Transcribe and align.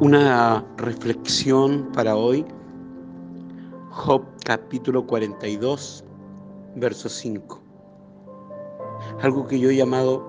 Una 0.00 0.62
reflexión 0.76 1.90
para 1.94 2.16
hoy, 2.16 2.44
Job 3.90 4.22
capítulo 4.44 5.06
42, 5.06 6.04
verso 6.74 7.08
5. 7.08 7.62
Algo 9.22 9.46
que 9.46 9.58
yo 9.58 9.70
he 9.70 9.76
llamado 9.76 10.22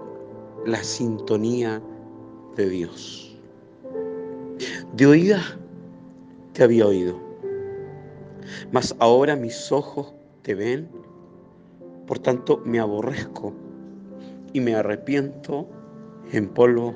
la 0.66 0.82
sintonía 0.82 1.82
de 2.56 2.70
Dios. 2.70 3.38
De 4.94 5.06
oída 5.06 5.42
te 6.54 6.64
había 6.64 6.88
oído, 6.88 7.20
mas 8.72 8.96
ahora 9.00 9.36
mis 9.36 9.70
ojos 9.70 10.14
te 10.44 10.56
ven, 10.56 10.88
por 12.08 12.20
tanto 12.20 12.62
me 12.64 12.80
aborrezco 12.80 13.54
y 14.54 14.62
me 14.62 14.76
arrepiento 14.76 15.68
en 16.32 16.48
polvo 16.48 16.96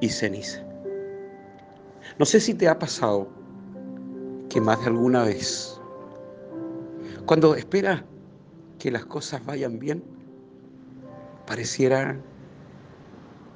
y 0.00 0.08
ceniza. 0.08 0.71
No 2.18 2.24
sé 2.24 2.40
si 2.40 2.54
te 2.54 2.68
ha 2.68 2.78
pasado 2.78 3.28
que 4.48 4.60
más 4.60 4.80
de 4.80 4.86
alguna 4.86 5.24
vez, 5.24 5.80
cuando 7.26 7.54
esperas 7.54 8.02
que 8.78 8.90
las 8.90 9.06
cosas 9.06 9.44
vayan 9.46 9.78
bien, 9.78 10.02
pareciera 11.46 12.20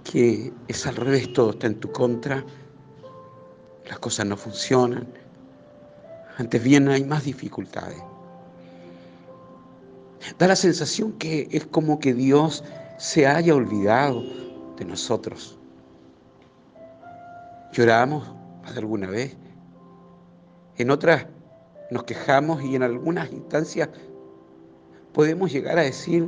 que 0.05 0.53
es 0.69 0.87
al 0.87 0.97
revés, 0.97 1.33
todo 1.33 1.51
está 1.51 1.67
en 1.67 1.81
tu 1.81 1.91
contra, 1.93 2.45
las 3.89 3.99
cosas 3.99 4.27
no 4.27 4.37
funcionan, 4.37 5.07
antes 6.39 6.63
bien 6.63 6.89
hay 6.89 7.05
más 7.05 7.25
dificultades. 7.25 8.03
Da 10.39 10.49
la 10.49 10.57
sensación 10.57 11.13
que 11.13 11.49
es 11.51 11.67
como 11.67 11.99
que 11.99 12.13
Dios 12.13 12.65
se 12.99 13.27
haya 13.27 13.55
olvidado 13.55 14.23
de 14.77 14.85
nosotros. 14.85 15.56
Lloramos 17.77 18.27
más 18.63 18.73
de 18.73 18.81
alguna 18.81 19.07
vez. 19.07 19.37
En 20.79 20.91
otras 20.91 21.27
nos 21.91 22.05
quejamos 22.05 22.63
y 22.63 22.75
en 22.75 22.83
algunas 22.83 23.31
instancias 23.31 23.91
podemos 25.13 25.53
llegar 25.53 25.79
a 25.79 25.83
decir, 25.83 26.27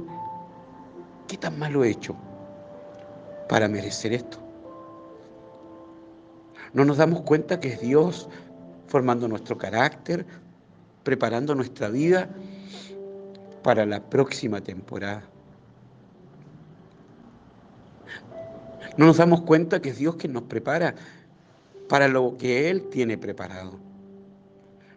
¿qué 1.27 1.39
tan 1.39 1.59
malo 1.59 1.85
he 1.85 1.89
hecho 1.89 2.15
para 3.49 3.67
merecer 3.67 4.13
esto? 4.13 4.37
No 6.75 6.85
nos 6.85 6.99
damos 6.99 7.23
cuenta 7.23 7.61
que 7.61 7.69
es 7.69 7.81
Dios 7.81 8.29
formando 8.87 9.27
nuestro 9.27 9.57
carácter, 9.57 10.27
preparando 11.03 11.55
nuestra 11.55 11.89
vida 11.89 12.29
para 13.63 13.87
la 13.87 14.03
próxima 14.11 14.61
temporada. 14.61 15.23
No 18.99 19.07
nos 19.07 19.17
damos 19.17 19.41
cuenta 19.43 19.81
que 19.81 19.89
es 19.89 19.97
Dios 19.97 20.17
quien 20.17 20.35
nos 20.35 20.43
prepara 20.43 20.95
para 21.89 22.09
lo 22.09 22.37
que 22.37 22.71
Él 22.71 22.89
tiene 22.91 23.19
preparado. 23.19 23.79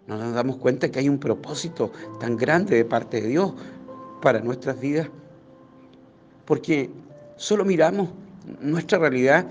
No 0.07 0.17
nos 0.17 0.33
damos 0.33 0.57
cuenta 0.57 0.89
que 0.89 0.99
hay 0.99 1.09
un 1.09 1.19
propósito 1.19 1.91
tan 2.19 2.35
grande 2.35 2.75
de 2.75 2.85
parte 2.85 3.21
de 3.21 3.27
Dios 3.29 3.53
para 4.21 4.39
nuestras 4.39 4.79
vidas. 4.79 5.09
Porque 6.45 6.89
solo 7.37 7.63
miramos 7.63 8.09
nuestra 8.59 8.97
realidad 8.97 9.47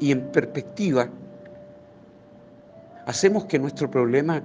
y 0.00 0.12
en 0.12 0.32
perspectiva 0.32 1.08
hacemos 3.06 3.44
que 3.44 3.58
nuestro 3.58 3.90
problema 3.90 4.42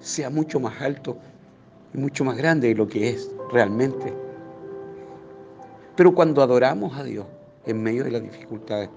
sea 0.00 0.30
mucho 0.30 0.58
más 0.58 0.80
alto 0.80 1.16
y 1.94 1.98
mucho 1.98 2.24
más 2.24 2.36
grande 2.36 2.68
de 2.68 2.74
lo 2.74 2.88
que 2.88 3.10
es 3.10 3.30
realmente. 3.52 4.12
Pero 5.94 6.14
cuando 6.14 6.42
adoramos 6.42 6.96
a 6.98 7.04
Dios, 7.04 7.26
en 7.66 7.82
medio 7.82 8.04
de 8.04 8.12
las 8.12 8.22
dificultades. 8.22 8.88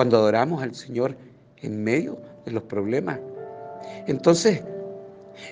Cuando 0.00 0.16
adoramos 0.16 0.62
al 0.62 0.74
Señor 0.74 1.14
en 1.58 1.84
medio 1.84 2.18
de 2.46 2.52
los 2.52 2.62
problemas. 2.62 3.20
Entonces, 4.06 4.62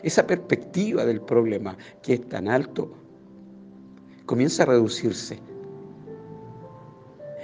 esa 0.02 0.26
perspectiva 0.26 1.04
del 1.04 1.20
problema 1.20 1.76
que 2.00 2.14
es 2.14 2.26
tan 2.30 2.48
alto 2.48 2.90
comienza 4.24 4.62
a 4.62 4.66
reducirse. 4.66 5.38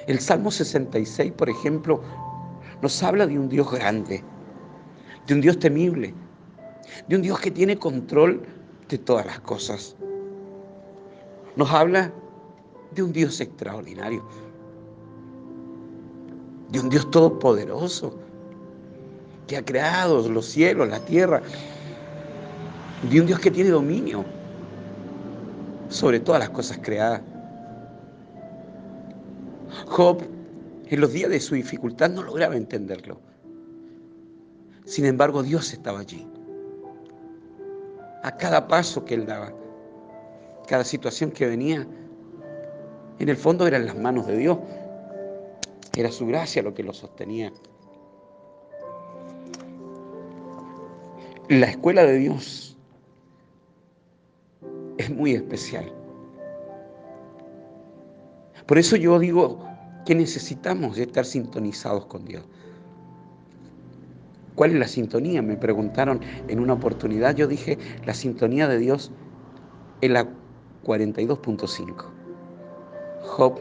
El 0.06 0.18
Salmo 0.18 0.50
66, 0.50 1.32
por 1.32 1.50
ejemplo, 1.50 2.00
nos 2.80 3.02
habla 3.02 3.26
de 3.26 3.38
un 3.38 3.50
Dios 3.50 3.70
grande, 3.70 4.24
de 5.26 5.34
un 5.34 5.42
Dios 5.42 5.58
temible, 5.58 6.14
de 7.06 7.16
un 7.16 7.20
Dios 7.20 7.38
que 7.38 7.50
tiene 7.50 7.76
control 7.76 8.40
de 8.88 8.96
todas 8.96 9.26
las 9.26 9.40
cosas. 9.40 9.94
Nos 11.54 11.70
habla 11.70 12.10
de 12.94 13.02
un 13.02 13.12
Dios 13.12 13.42
extraordinario, 13.42 14.26
de 16.74 16.80
un 16.80 16.88
Dios 16.88 17.08
todopoderoso, 17.12 18.18
que 19.46 19.56
ha 19.56 19.64
creado 19.64 20.28
los 20.28 20.46
cielos, 20.46 20.88
la 20.88 20.98
tierra, 20.98 21.40
de 23.08 23.20
un 23.20 23.26
Dios 23.28 23.38
que 23.38 23.52
tiene 23.52 23.70
dominio 23.70 24.24
sobre 25.88 26.18
todas 26.18 26.40
las 26.40 26.50
cosas 26.50 26.80
creadas. 26.82 27.22
Job, 29.86 30.22
en 30.86 31.00
los 31.00 31.12
días 31.12 31.30
de 31.30 31.38
su 31.38 31.54
dificultad, 31.54 32.10
no 32.10 32.24
lograba 32.24 32.56
entenderlo. 32.56 33.20
Sin 34.84 35.04
embargo, 35.04 35.44
Dios 35.44 35.72
estaba 35.72 36.00
allí. 36.00 36.26
A 38.24 38.36
cada 38.36 38.66
paso 38.66 39.04
que 39.04 39.14
él 39.14 39.26
daba, 39.26 39.52
cada 40.66 40.82
situación 40.82 41.30
que 41.30 41.46
venía, 41.46 41.86
en 43.20 43.28
el 43.28 43.36
fondo 43.36 43.64
eran 43.64 43.86
las 43.86 43.96
manos 43.96 44.26
de 44.26 44.38
Dios. 44.38 44.58
Era 45.96 46.10
su 46.10 46.26
gracia 46.26 46.62
lo 46.62 46.74
que 46.74 46.82
lo 46.82 46.92
sostenía. 46.92 47.52
La 51.48 51.66
escuela 51.66 52.04
de 52.04 52.18
Dios 52.18 52.76
es 54.98 55.10
muy 55.10 55.32
especial. 55.32 55.92
Por 58.66 58.78
eso 58.78 58.96
yo 58.96 59.18
digo 59.18 59.62
que 60.06 60.14
necesitamos 60.14 60.96
estar 60.98 61.24
sintonizados 61.24 62.06
con 62.06 62.24
Dios. 62.24 62.44
¿Cuál 64.54 64.72
es 64.72 64.78
la 64.78 64.88
sintonía? 64.88 65.42
Me 65.42 65.56
preguntaron 65.56 66.20
en 66.48 66.60
una 66.60 66.74
oportunidad. 66.74 67.34
Yo 67.34 67.46
dije, 67.46 67.76
la 68.06 68.14
sintonía 68.14 68.68
de 68.68 68.78
Dios 68.78 69.10
es 70.00 70.10
la 70.10 70.28
42.5. 70.84 72.04
Job, 73.22 73.60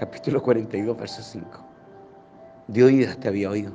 capítulo 0.00 0.42
42, 0.42 0.96
verso 0.96 1.22
5. 1.22 1.46
De 2.68 2.84
oídas 2.84 3.20
te 3.20 3.28
había 3.28 3.50
oído, 3.50 3.70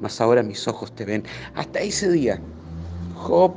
mas 0.00 0.18
ahora 0.18 0.42
mis 0.42 0.66
ojos 0.66 0.90
te 0.94 1.04
ven. 1.04 1.24
Hasta 1.54 1.80
ese 1.80 2.10
día, 2.10 2.40
Job 3.16 3.52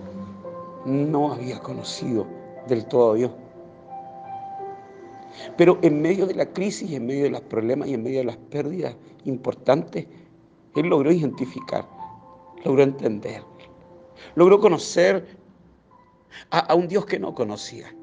no 0.85 1.31
había 1.31 1.57
conocido 1.59 2.27
del 2.67 2.85
todo 2.85 3.13
a 3.13 3.15
Dios. 3.15 3.31
Pero 5.55 5.79
en 5.81 6.01
medio 6.01 6.27
de 6.27 6.35
la 6.35 6.47
crisis, 6.47 6.91
en 6.91 7.05
medio 7.05 7.23
de 7.23 7.29
los 7.29 7.41
problemas 7.41 7.87
y 7.87 7.93
en 7.93 8.03
medio 8.03 8.19
de 8.19 8.25
las 8.25 8.37
pérdidas 8.37 8.97
importantes, 9.23 10.05
él 10.75 10.87
logró 10.87 11.13
identificar, 11.13 11.87
logró 12.65 12.83
entender, 12.83 13.41
logró 14.35 14.59
conocer 14.59 15.37
a, 16.51 16.59
a 16.59 16.75
un 16.75 16.89
Dios 16.89 17.05
que 17.05 17.19
no 17.19 17.33
conocía 17.33 17.95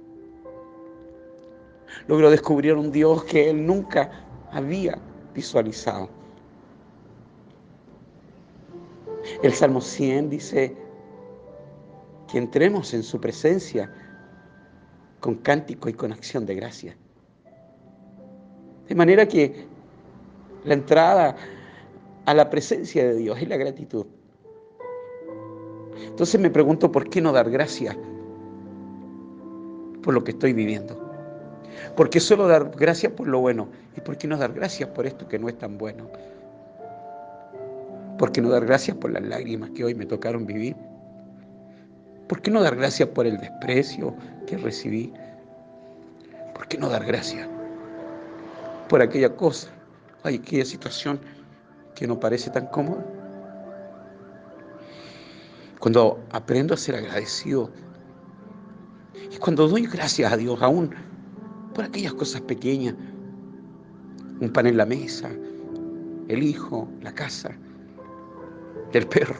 logró 2.06 2.30
descubrir 2.30 2.74
un 2.74 2.92
Dios 2.92 3.24
que 3.24 3.50
él 3.50 3.66
nunca 3.66 4.10
había 4.52 4.98
visualizado. 5.34 6.08
El 9.42 9.52
Salmo 9.52 9.80
100 9.80 10.30
dice 10.30 10.76
que 12.30 12.38
entremos 12.38 12.94
en 12.94 13.02
su 13.02 13.20
presencia 13.20 13.92
con 15.20 15.36
cántico 15.36 15.88
y 15.88 15.92
con 15.92 16.12
acción 16.12 16.46
de 16.46 16.54
gracia. 16.54 16.96
De 18.88 18.94
manera 18.94 19.26
que 19.26 19.66
la 20.64 20.74
entrada 20.74 21.36
a 22.24 22.34
la 22.34 22.50
presencia 22.50 23.04
de 23.04 23.14
Dios 23.16 23.38
es 23.40 23.48
la 23.48 23.56
gratitud. 23.56 24.06
Entonces 26.06 26.40
me 26.40 26.50
pregunto, 26.50 26.90
¿por 26.90 27.08
qué 27.08 27.20
no 27.20 27.32
dar 27.32 27.50
gracias 27.50 27.96
por 30.02 30.14
lo 30.14 30.22
que 30.22 30.32
estoy 30.32 30.52
viviendo? 30.52 31.05
¿Por 31.96 32.10
qué 32.10 32.20
solo 32.20 32.46
dar 32.46 32.70
gracias 32.76 33.12
por 33.12 33.26
lo 33.28 33.40
bueno? 33.40 33.68
¿Y 33.96 34.00
por 34.00 34.16
qué 34.16 34.26
no 34.26 34.36
dar 34.36 34.52
gracias 34.52 34.88
por 34.90 35.06
esto 35.06 35.28
que 35.28 35.38
no 35.38 35.48
es 35.48 35.58
tan 35.58 35.78
bueno? 35.78 36.10
¿Por 38.18 38.32
qué 38.32 38.40
no 38.40 38.48
dar 38.48 38.64
gracias 38.64 38.96
por 38.96 39.10
las 39.10 39.22
lágrimas 39.22 39.70
que 39.70 39.84
hoy 39.84 39.94
me 39.94 40.06
tocaron 40.06 40.46
vivir? 40.46 40.76
¿Por 42.28 42.40
qué 42.40 42.50
no 42.50 42.62
dar 42.62 42.76
gracias 42.76 43.08
por 43.10 43.26
el 43.26 43.38
desprecio 43.38 44.14
que 44.46 44.56
recibí? 44.56 45.12
¿Por 46.54 46.66
qué 46.66 46.78
no 46.78 46.88
dar 46.88 47.04
gracias 47.04 47.48
por 48.88 49.02
aquella 49.02 49.34
cosa, 49.36 49.68
aquella 50.22 50.64
situación 50.64 51.20
que 51.94 52.06
no 52.06 52.18
parece 52.18 52.50
tan 52.50 52.66
cómoda? 52.66 53.04
Cuando 55.78 56.24
aprendo 56.30 56.74
a 56.74 56.76
ser 56.76 56.96
agradecido 56.96 57.70
y 59.30 59.36
cuando 59.36 59.68
doy 59.68 59.86
gracias 59.86 60.32
a 60.32 60.36
Dios 60.36 60.60
aún 60.62 60.94
por 61.76 61.84
aquellas 61.84 62.14
cosas 62.14 62.40
pequeñas, 62.40 62.94
un 64.40 64.50
pan 64.50 64.66
en 64.66 64.78
la 64.78 64.86
mesa, 64.86 65.28
el 66.26 66.42
hijo, 66.42 66.88
la 67.02 67.12
casa, 67.12 67.54
el 68.94 69.06
perro, 69.06 69.36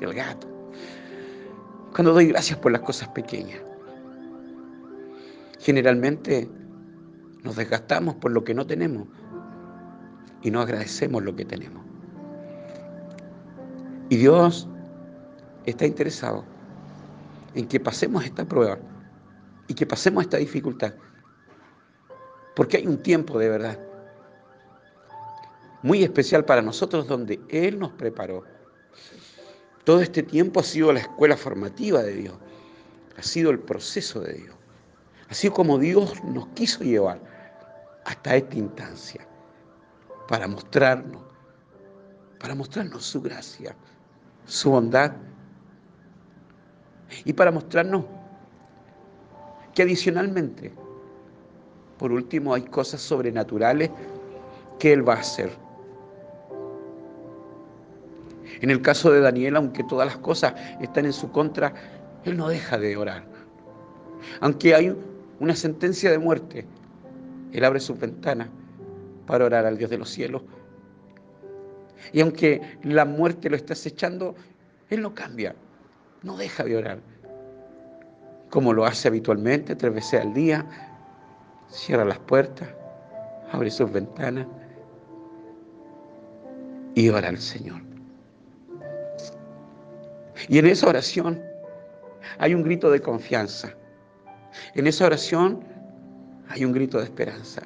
el 0.00 0.12
gato. 0.12 0.48
Cuando 1.94 2.12
doy 2.12 2.26
gracias 2.26 2.58
por 2.58 2.72
las 2.72 2.80
cosas 2.80 3.08
pequeñas. 3.10 3.60
Generalmente 5.60 6.50
nos 7.44 7.54
desgastamos 7.54 8.16
por 8.16 8.32
lo 8.32 8.42
que 8.42 8.52
no 8.52 8.66
tenemos 8.66 9.06
y 10.42 10.50
no 10.50 10.60
agradecemos 10.60 11.22
lo 11.22 11.36
que 11.36 11.44
tenemos. 11.44 11.84
Y 14.08 14.16
Dios 14.16 14.68
está 15.66 15.86
interesado 15.86 16.44
en 17.54 17.68
que 17.68 17.78
pasemos 17.78 18.24
esta 18.24 18.44
prueba 18.44 18.76
y 19.68 19.74
que 19.74 19.86
pasemos 19.86 20.24
esta 20.24 20.36
dificultad. 20.36 20.94
Porque 22.54 22.78
hay 22.78 22.86
un 22.86 23.02
tiempo 23.02 23.38
de 23.38 23.48
verdad 23.48 23.78
muy 25.82 26.02
especial 26.02 26.44
para 26.44 26.62
nosotros 26.62 27.06
donde 27.06 27.40
Él 27.48 27.78
nos 27.78 27.92
preparó. 27.92 28.44
Todo 29.84 30.00
este 30.00 30.22
tiempo 30.22 30.60
ha 30.60 30.64
sido 30.64 30.92
la 30.92 31.00
escuela 31.00 31.36
formativa 31.36 32.02
de 32.02 32.14
Dios, 32.14 32.34
ha 33.16 33.22
sido 33.22 33.50
el 33.50 33.60
proceso 33.60 34.20
de 34.20 34.32
Dios, 34.32 34.56
ha 35.28 35.34
sido 35.34 35.54
como 35.54 35.78
Dios 35.78 36.22
nos 36.24 36.48
quiso 36.48 36.82
llevar 36.82 37.20
hasta 38.04 38.34
esta 38.34 38.56
instancia 38.56 39.26
para 40.26 40.48
mostrarnos, 40.48 41.22
para 42.40 42.54
mostrarnos 42.54 43.04
su 43.04 43.22
gracia, 43.22 43.76
su 44.44 44.70
bondad 44.70 45.12
y 47.24 47.32
para 47.32 47.52
mostrarnos 47.52 48.04
que 49.76 49.82
adicionalmente, 49.82 50.72
por 51.98 52.10
último, 52.10 52.54
hay 52.54 52.62
cosas 52.62 53.02
sobrenaturales 53.02 53.90
que 54.78 54.94
Él 54.94 55.06
va 55.06 55.14
a 55.14 55.18
hacer. 55.18 55.50
En 58.62 58.70
el 58.70 58.80
caso 58.80 59.12
de 59.12 59.20
Daniel, 59.20 59.54
aunque 59.56 59.84
todas 59.84 60.06
las 60.06 60.16
cosas 60.16 60.54
están 60.80 61.04
en 61.04 61.12
su 61.12 61.30
contra, 61.30 61.74
Él 62.24 62.38
no 62.38 62.48
deja 62.48 62.78
de 62.78 62.96
orar. 62.96 63.26
Aunque 64.40 64.74
hay 64.74 64.96
una 65.40 65.54
sentencia 65.54 66.10
de 66.10 66.18
muerte, 66.18 66.66
Él 67.52 67.62
abre 67.62 67.80
sus 67.80 67.98
ventanas 67.98 68.48
para 69.26 69.44
orar 69.44 69.66
al 69.66 69.76
Dios 69.76 69.90
de 69.90 69.98
los 69.98 70.08
cielos. 70.08 70.42
Y 72.14 72.22
aunque 72.22 72.78
la 72.82 73.04
muerte 73.04 73.50
lo 73.50 73.56
está 73.56 73.74
acechando, 73.74 74.36
Él 74.88 75.02
no 75.02 75.14
cambia, 75.14 75.54
no 76.22 76.38
deja 76.38 76.64
de 76.64 76.78
orar. 76.78 77.15
Como 78.50 78.72
lo 78.72 78.84
hace 78.86 79.08
habitualmente, 79.08 79.74
tres 79.74 79.94
veces 79.94 80.20
al 80.20 80.32
día, 80.32 80.64
cierra 81.68 82.04
las 82.04 82.18
puertas, 82.20 82.68
abre 83.52 83.70
sus 83.70 83.90
ventanas 83.90 84.46
y 86.94 87.08
ora 87.08 87.28
al 87.28 87.38
Señor. 87.38 87.82
Y 90.48 90.58
en 90.58 90.66
esa 90.66 90.88
oración 90.88 91.42
hay 92.38 92.54
un 92.54 92.62
grito 92.62 92.90
de 92.90 93.00
confianza. 93.00 93.74
En 94.74 94.86
esa 94.86 95.06
oración 95.06 95.64
hay 96.48 96.64
un 96.64 96.72
grito 96.72 96.98
de 96.98 97.04
esperanza. 97.04 97.62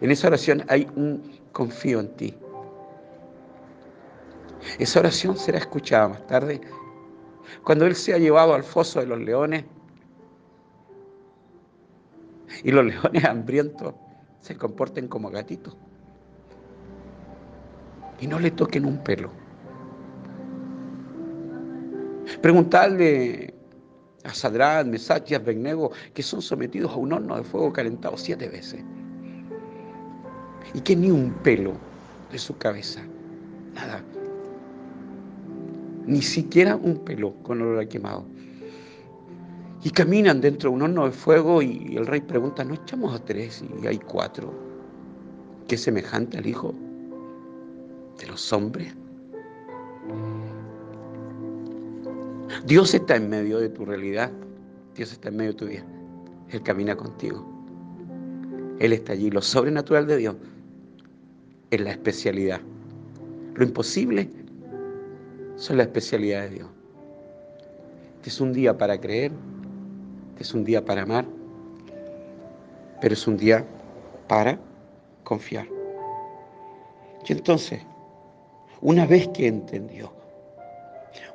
En 0.00 0.10
esa 0.10 0.28
oración 0.28 0.64
hay 0.68 0.88
un 0.96 1.40
confío 1.52 2.00
en 2.00 2.08
ti. 2.16 2.36
Esa 4.78 5.00
oración 5.00 5.36
será 5.36 5.58
escuchada 5.58 6.08
más 6.08 6.26
tarde 6.26 6.60
cuando 7.64 7.86
Él 7.86 7.94
sea 7.94 8.18
llevado 8.18 8.54
al 8.54 8.64
foso 8.64 9.00
de 9.00 9.06
los 9.06 9.20
leones 9.20 9.64
y 12.62 12.70
los 12.70 12.84
leones 12.92 13.24
hambrientos 13.24 13.94
se 14.40 14.56
comporten 14.56 15.08
como 15.08 15.30
gatitos 15.30 15.76
y 18.20 18.26
no 18.26 18.38
le 18.38 18.50
toquen 18.50 18.84
un 18.84 18.98
pelo. 18.98 19.30
Preguntarle 22.42 23.54
a 24.24 24.34
Sadrán, 24.34 24.90
Mesach 24.90 25.30
y 25.30 25.34
Abednego 25.34 25.92
que 26.14 26.22
son 26.22 26.42
sometidos 26.42 26.92
a 26.92 26.96
un 26.96 27.12
horno 27.12 27.36
de 27.36 27.44
fuego 27.44 27.72
calentado 27.72 28.16
siete 28.16 28.48
veces 28.48 28.84
y 30.74 30.80
que 30.80 30.94
ni 30.94 31.10
un 31.10 31.32
pelo 31.42 31.72
de 32.30 32.38
su 32.38 32.56
cabeza, 32.58 33.00
nada, 33.74 34.04
ni 36.08 36.22
siquiera 36.22 36.74
un 36.74 36.98
pelo 37.04 37.34
con 37.42 37.60
olor 37.60 37.80
a 37.80 37.86
quemado. 37.86 38.24
Y 39.84 39.90
caminan 39.90 40.40
dentro 40.40 40.70
de 40.70 40.76
un 40.76 40.82
horno 40.82 41.04
de 41.04 41.12
fuego 41.12 41.62
y 41.62 41.96
el 41.96 42.06
rey 42.06 42.20
pregunta, 42.20 42.64
¿no 42.64 42.74
echamos 42.74 43.14
a 43.14 43.24
tres 43.24 43.62
y 43.82 43.86
hay 43.86 43.98
cuatro? 43.98 44.52
¿Qué 45.68 45.76
semejante 45.76 46.38
al 46.38 46.46
Hijo 46.46 46.74
de 48.18 48.26
los 48.26 48.52
hombres? 48.52 48.92
Dios 52.66 52.94
está 52.94 53.16
en 53.16 53.28
medio 53.28 53.58
de 53.58 53.68
tu 53.68 53.84
realidad, 53.84 54.32
Dios 54.96 55.12
está 55.12 55.28
en 55.28 55.36
medio 55.36 55.52
de 55.52 55.58
tu 55.58 55.66
vida. 55.66 55.84
Él 56.48 56.62
camina 56.62 56.96
contigo. 56.96 57.46
Él 58.78 58.94
está 58.94 59.12
allí. 59.12 59.30
Lo 59.30 59.42
sobrenatural 59.42 60.06
de 60.06 60.16
Dios 60.16 60.36
es 61.70 61.80
la 61.80 61.90
especialidad. 61.90 62.60
Lo 63.54 63.64
imposible 63.64 64.30
son 65.58 65.76
la 65.76 65.82
especialidad 65.82 66.42
de 66.42 66.50
Dios. 66.50 66.68
Este 68.16 68.30
es 68.30 68.40
un 68.40 68.52
día 68.52 68.78
para 68.78 68.98
creer, 68.98 69.32
este 70.30 70.42
es 70.44 70.54
un 70.54 70.64
día 70.64 70.84
para 70.84 71.02
amar, 71.02 71.26
pero 73.00 73.12
es 73.12 73.26
un 73.26 73.36
día 73.36 73.66
para 74.28 74.58
confiar. 75.24 75.66
Y 77.26 77.32
entonces, 77.32 77.82
una 78.80 79.04
vez 79.04 79.28
que 79.28 79.48
entendió, 79.48 80.12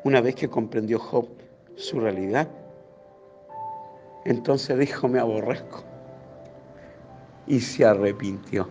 una 0.03 0.21
vez 0.21 0.35
que 0.35 0.49
comprendió 0.49 0.99
Job 0.99 1.27
su 1.75 1.99
realidad, 1.99 2.47
entonces 4.25 4.79
dijo, 4.79 5.07
me 5.07 5.19
aborrezco. 5.19 5.83
Y 7.45 7.59
se 7.59 7.85
arrepintió 7.85 8.69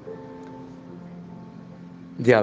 de 2.16 2.34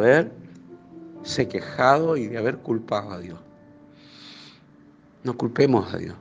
haberse 1.29 1.47
quejado 1.47 2.17
y 2.17 2.25
de 2.27 2.39
haber 2.39 2.57
culpado 2.57 3.11
a 3.11 3.19
Dios. 3.19 3.39
No 5.23 5.37
culpemos 5.37 5.93
a 5.93 5.97
Dios. 5.97 6.15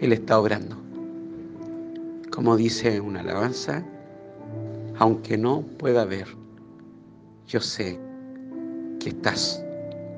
Él 0.00 0.12
está 0.12 0.38
obrando. 0.38 0.76
Como 2.30 2.58
dice 2.58 3.00
una 3.00 3.20
alabanza, 3.20 3.82
aunque 4.98 5.38
no 5.38 5.62
pueda 5.78 6.04
ver, 6.04 6.26
yo 7.46 7.60
sé 7.60 7.98
que 8.98 9.08
estás 9.08 9.64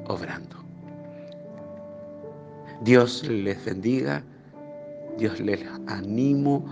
obrando. 0.09 0.57
Dios 2.83 3.23
les 3.29 3.65
bendiga, 3.65 4.25
Dios 5.19 5.39
les 5.39 5.65
animo, 5.87 6.65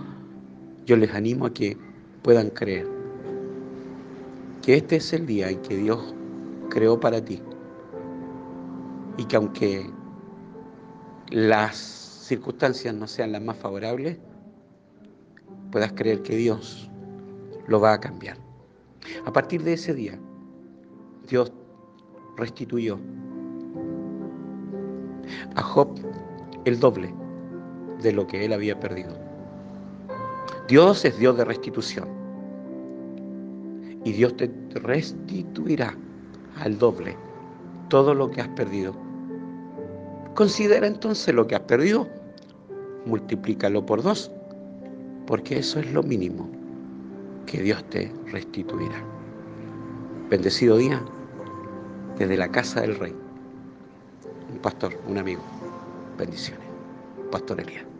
yo 0.85 0.97
les 0.97 1.13
animo 1.13 1.45
a 1.45 1.53
que 1.53 1.77
puedan 2.21 2.49
creer 2.49 2.85
que 4.61 4.75
este 4.75 4.97
es 4.97 5.13
el 5.13 5.25
día 5.25 5.49
en 5.49 5.61
que 5.61 5.77
Dios 5.77 6.13
creó 6.71 6.99
para 6.99 7.23
ti 7.23 7.39
y 9.17 9.25
que 9.25 9.35
aunque 9.35 9.89
las 11.29 11.75
circunstancias 11.77 12.95
no 12.95 13.07
sean 13.07 13.33
las 13.33 13.41
más 13.41 13.57
favorables, 13.57 14.17
puedas 15.71 15.91
creer 15.93 16.23
que 16.23 16.35
Dios 16.35 16.89
lo 17.67 17.79
va 17.79 17.93
a 17.93 17.99
cambiar. 17.99 18.37
A 19.25 19.33
partir 19.33 19.63
de 19.63 19.73
ese 19.73 19.93
día, 19.93 20.17
Dios 21.29 21.51
restituyó 22.37 22.97
a 25.55 25.61
Job 25.61 25.89
el 26.65 26.79
doble 26.79 27.13
de 28.01 28.13
lo 28.13 28.25
que 28.27 28.45
él 28.45 28.53
había 28.53 28.79
perdido. 28.79 29.13
Dios 30.67 31.03
es 31.03 31.17
Dios 31.17 31.37
de 31.37 31.45
restitución 31.45 32.07
y 34.03 34.13
Dios 34.13 34.35
te 34.37 34.49
restituirá 34.73 35.95
al 36.59 36.77
doble 36.77 37.17
todo 37.89 38.13
lo 38.13 38.31
que 38.31 38.41
has 38.41 38.47
perdido. 38.49 38.93
Considera 40.33 40.87
entonces 40.87 41.35
lo 41.35 41.45
que 41.45 41.55
has 41.55 41.61
perdido, 41.61 42.07
multiplícalo 43.05 43.85
por 43.85 44.01
dos, 44.01 44.31
porque 45.27 45.59
eso 45.59 45.79
es 45.79 45.91
lo 45.91 46.01
mínimo 46.03 46.49
que 47.45 47.61
Dios 47.61 47.83
te 47.89 48.11
restituirá. 48.27 49.03
Bendecido 50.29 50.77
día 50.77 51.03
desde 52.17 52.37
la 52.37 52.49
casa 52.49 52.81
del 52.81 52.95
rey. 52.95 53.13
Un 54.51 54.59
pastor, 54.59 54.97
un 55.07 55.17
amigo. 55.17 55.41
Bendiciones. 56.17 56.65
Pastor 57.29 57.59
Elías. 57.59 57.90